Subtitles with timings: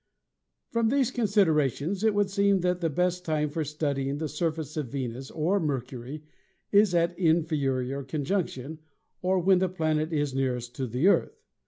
[0.71, 4.87] From these considerations it would seem that the best time for studying the surface of
[4.87, 6.23] Venus or Mercury
[6.71, 8.79] is at inferior conjunction,
[9.21, 11.39] or when the planet is nearest to the Earth.